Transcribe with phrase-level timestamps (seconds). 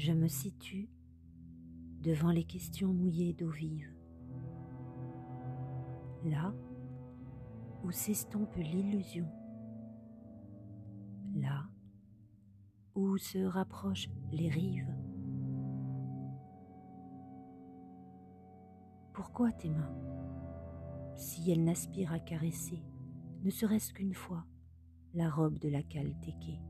[0.00, 0.88] je me situe
[2.00, 3.92] devant les questions mouillées d'eau vive.
[6.24, 6.54] Là
[7.84, 9.28] où s'estompe l'illusion.
[11.34, 11.66] Là
[12.94, 14.90] où se rapprochent les rives.
[19.12, 19.94] Pourquoi tes mains,
[21.14, 22.82] si elles n'aspirent à caresser,
[23.42, 24.46] ne serait-ce qu'une fois,
[25.12, 26.62] la robe de la caltéquée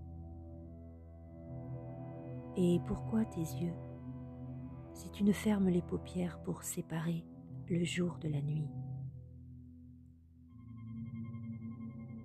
[2.62, 3.72] Et pourquoi tes yeux,
[4.92, 7.24] si tu ne fermes les paupières pour séparer
[7.70, 8.68] le jour de la nuit?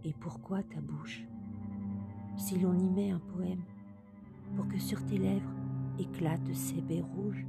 [0.03, 1.23] Et pourquoi ta bouche,
[2.35, 3.63] si l'on y met un poème,
[4.57, 5.55] pour que sur tes lèvres
[5.99, 7.47] éclatent ces baies rouges?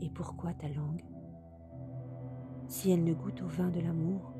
[0.00, 1.04] Et pourquoi ta langue,
[2.66, 4.34] si elle ne goûte au vin de l'amour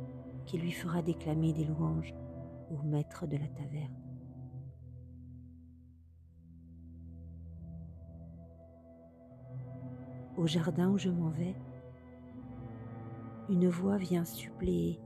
[0.46, 2.12] qui lui fera déclamer des louanges
[2.72, 4.11] au maître de la taverne?
[10.42, 11.54] Au jardin où je m'en vais,
[13.48, 14.98] une voix vient suppléer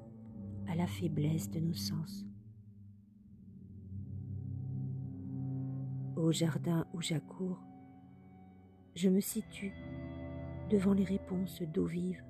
[0.67, 2.25] à la faiblesse de nos sens.
[6.17, 7.61] Au jardin où j'accours,
[8.95, 9.75] je me situe
[10.71, 12.25] devant les réponses d'eau vive,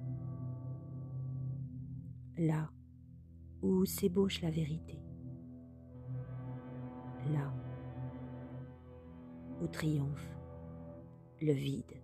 [2.36, 2.68] là
[3.62, 4.98] où s'ébauche la vérité,
[7.32, 7.54] là
[9.62, 10.36] où triomphe
[11.40, 12.02] le vide.